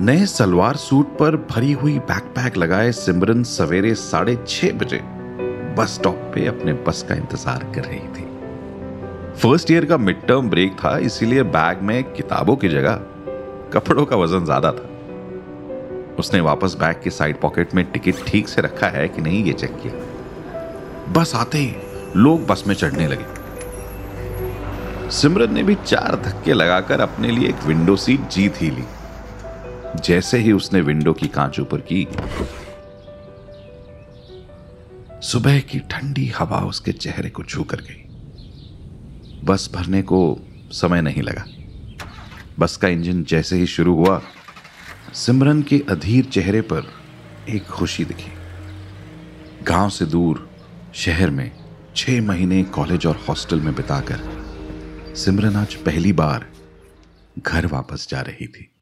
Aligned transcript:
नए 0.00 0.24
सलवार 0.26 0.76
सूट 0.76 1.16
पर 1.18 1.36
भरी 1.50 1.72
हुई 1.72 1.98
बैकपैक 1.98 2.56
लगाए 2.56 2.90
सिमरन 2.92 3.42
सवेरे 3.42 3.94
साढ़े 3.94 4.36
छह 4.46 4.72
बजे। 4.78 4.98
बस 5.76 5.94
स्टॉप 5.94 6.14
पे 6.34 6.46
अपने 6.46 6.72
बस 6.86 7.02
का 7.08 7.14
इंतज़ार 7.14 7.62
कर 7.74 7.84
रही 7.84 7.98
थी। 7.98 8.24
फ़र्स्ट 9.34 9.70
ईयर 9.70 9.84
का 9.84 9.96
मिड 9.98 10.26
टर्म 10.26 10.50
ब्रेक 10.50 10.72
था, 10.74 10.96
इसीलिए 10.98 11.42
बैग 11.44 11.82
में 11.82 12.02
किताबों 12.12 12.56
की 12.56 12.68
जगह 12.68 13.00
कपड़ों 13.72 14.04
का 14.04 14.16
वज़न 14.16 14.44
ज़्यादा 14.44 14.72
था। 14.72 16.14
उसने 16.18 16.40
वापस 16.40 16.74
बैग 16.80 17.00
के 17.04 17.10
साइड 17.10 17.40
पॉकेट 17.40 17.74
में 17.74 17.84
टिकट 17.92 18.24
ठीक 18.26 18.48
से 18.48 18.62
रखा 18.62 18.88
है 18.88 19.06
कि 19.08 19.22
नहीं, 19.22 19.44
ये 19.44 19.52
चेक 19.52 19.80
किया। 19.82 21.12
बस 21.12 21.34
आते 21.34 21.58
ही 21.58 21.74
लोग 22.16 22.46
बस 22.46 22.64
में 22.66 22.74
चढ़ने 22.74 23.06
लगे। 23.06 23.26
सिमरन 25.10 25.54
ने 25.54 25.62
भी 25.62 25.74
चार 25.86 26.20
धक्के 26.24 26.52
लगाकर 26.52 27.00
अपने 27.00 27.30
लिए 27.30 27.48
एक 27.48 27.64
विंडो 27.66 27.96
सीट 27.96 28.28
जीत 28.28 28.62
ही 28.62 28.70
ली। 28.70 28.84
जैसे 30.04 30.38
ही 30.38 30.52
उसने 30.52 30.80
विंडो 30.80 31.12
की 31.12 31.28
कांच 31.28 31.60
ऊपर 31.60 31.80
की, 31.80 32.06
सुबह 35.26 35.60
की 35.60 35.78
ठंडी 35.78 36.26
हवा 36.26 36.58
उसके 36.60 36.92
चेहरे 36.92 37.30
को 37.30 37.42
छू 37.42 37.64
कर 37.64 37.76
गई। 37.76 38.02
बस 39.44 39.70
भरने 39.74 40.02
को 40.02 40.38
समय 40.72 41.02
नहीं 41.02 41.22
लगा। 41.22 41.44
बस 42.58 42.76
का 42.76 42.88
इंजन 42.88 43.24
जैसे 43.24 43.56
ही 43.56 43.66
शुरू 43.66 43.94
हुआ, 43.94 44.22
सिमरन 45.12 45.62
के 45.62 45.82
अधीर 45.90 46.24
चेहरे 46.24 46.60
पर 46.60 46.92
एक 47.48 47.66
खुशी 47.66 48.04
दिखी। 48.04 48.32
गाँव 49.62 49.90
से 49.90 50.04
दूर, 50.04 50.50
शहर 50.94 51.30
में 51.30 51.50
छह 51.96 52.22
महीने 52.22 52.62
कॉलेज 52.62 53.06
और 53.06 53.24
हॉस्टल 53.28 53.60
में 53.60 53.74
बिताकर 53.74 54.20
सिमरन 55.16 55.56
आज 55.56 55.74
पहली 55.74 56.12
बार 56.12 56.46
घर 57.38 57.66
वापस 57.66 58.06
जा 58.10 58.20
रही 58.20 58.46
थी। 58.46 58.75